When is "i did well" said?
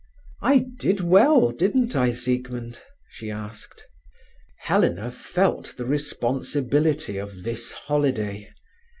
0.41-1.51